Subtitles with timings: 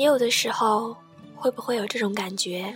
[0.00, 0.96] 你有的时候
[1.36, 2.74] 会不会有这种感觉？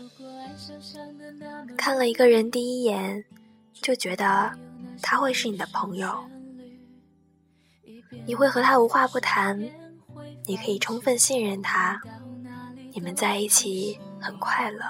[1.75, 3.25] 看了一个人第一眼，
[3.73, 4.53] 就觉得
[5.01, 6.23] 他会是你的朋友，
[8.27, 9.59] 你会和他无话不谈，
[10.45, 11.99] 你可以充分信任他，
[12.93, 14.85] 你们在一起很快乐。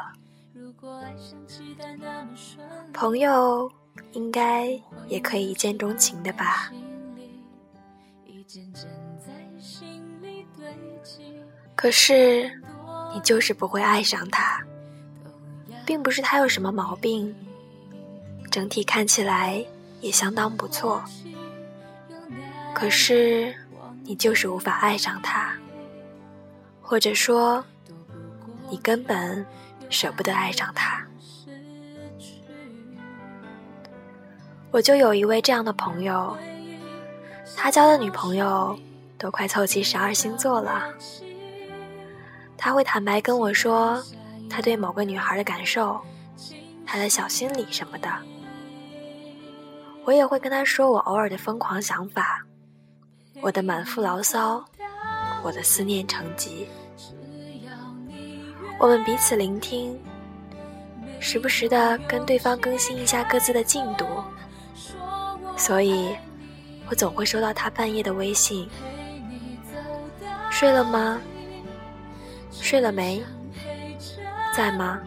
[2.93, 3.71] 朋友
[4.10, 4.77] 应该
[5.07, 6.73] 也可以一见钟情的吧？
[11.84, 12.51] 可是，
[13.12, 14.59] 你就是不会爱上他，
[15.84, 17.37] 并不是他有什么毛病，
[18.51, 19.62] 整体看起来
[20.01, 21.05] 也相当不错。
[22.73, 23.55] 可是，
[24.02, 25.52] 你就是无法爱上他，
[26.80, 27.62] 或者说，
[28.71, 29.45] 你根本
[29.90, 31.07] 舍不得爱上他。
[34.71, 36.35] 我就有一位这样的朋友，
[37.55, 38.74] 他交的女朋友
[39.18, 40.82] 都快凑齐十二星座了。
[42.65, 44.02] 他会坦白跟我说，
[44.48, 46.01] 他对某个女孩的感受，
[46.87, 48.09] 他的小心理什么的。
[50.06, 52.43] 我也会跟他说我偶尔的疯狂想法，
[53.43, 54.65] 我的满腹牢骚，
[55.43, 56.66] 我的思念成疾。
[58.78, 59.95] 我们彼此聆听，
[61.21, 64.06] 时不时的跟对方更新一下各自的进度。
[65.54, 66.16] 所以，
[66.88, 68.66] 我总会收到他半夜的微信
[70.50, 71.21] ：“睡了吗？”
[72.60, 73.22] 睡了没？
[74.55, 75.00] 在吗？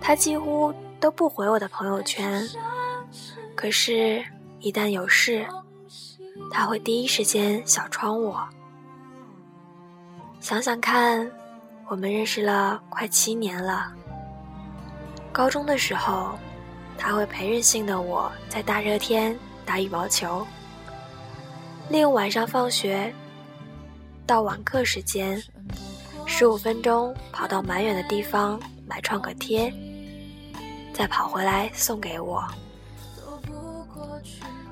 [0.00, 2.46] 他几乎都不回我的朋友圈，
[3.54, 4.22] 可是，
[4.60, 5.46] 一旦有事，
[6.50, 8.46] 他会第一时间小窗我。
[10.40, 11.30] 想想看，
[11.88, 13.90] 我们认识了快七年了。
[15.32, 16.38] 高中的时候，
[16.98, 19.34] 他会陪任性的我在大热天
[19.64, 20.46] 打羽毛球。
[21.90, 23.12] 利用晚上放学
[24.26, 25.42] 到晚课时间，
[26.24, 29.72] 十五分钟跑到蛮远的地方买创可贴，
[30.94, 32.42] 再跑回来送给我。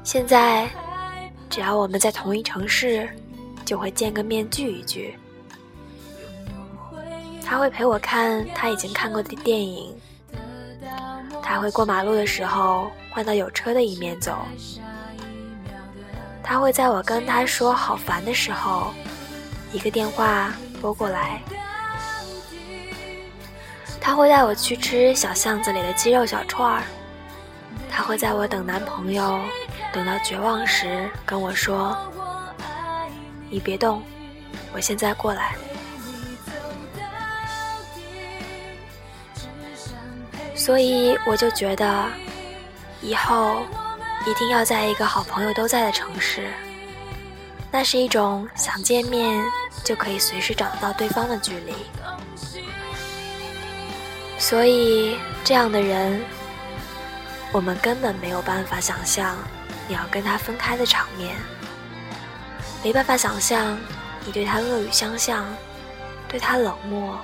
[0.03, 0.69] 现在，
[1.51, 3.09] 只要我们在同一城市，
[3.65, 5.15] 就会见个面聚一聚。
[7.45, 9.95] 他会陪我看他已经看过的电影，
[11.43, 14.39] 他会过马路的时候换到有车的一面走。
[16.43, 18.93] 他会在我跟他说好烦的时候，
[19.73, 21.41] 一个电话拨过来。
[24.01, 26.83] 他会带我去吃小巷子里的鸡肉小串儿。
[27.91, 29.41] 他会在我等男朋友
[29.93, 31.97] 等到绝望时跟我说
[33.49, 34.03] ：“你别动，
[34.73, 35.55] 我现在过来。”
[40.55, 42.05] 所以我就觉得，
[43.01, 43.63] 以后。
[44.25, 46.49] 一定要在一个好朋友都在的城市，
[47.71, 49.45] 那是一种想见面
[49.83, 51.75] 就可以随时找得到对方的距离。
[54.39, 56.25] 所以，这样的人，
[57.53, 59.37] 我们根本没有办法想象
[59.89, 61.37] 你要跟他分开的场面，
[62.85, 63.77] 没办法想象
[64.25, 65.45] 你对他恶语相向，
[66.29, 67.19] 对他冷漠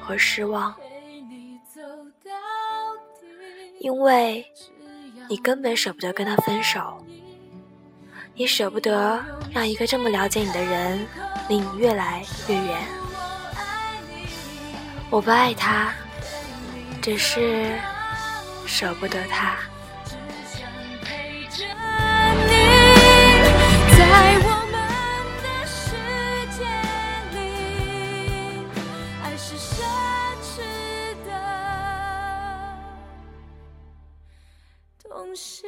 [0.00, 0.74] 和失望，
[3.80, 4.46] 因为。
[5.32, 7.02] 你根本舍不得跟他分手，
[8.34, 9.18] 你舍不得
[9.50, 11.06] 让一个这么了解你的人
[11.48, 12.78] 离你越来越远。
[15.08, 15.94] 我不爱他，
[17.00, 17.80] 只是
[18.66, 19.56] 舍不得他。
[35.32, 35.61] 东西。